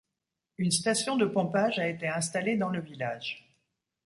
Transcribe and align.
Une 0.57 0.71
station 0.71 1.15
de 1.15 1.27
pompage 1.27 1.77
a 1.77 1.87
été 1.87 2.07
installée 2.07 2.57
dans 2.57 2.69
le 2.69 2.81
village. 2.81 3.47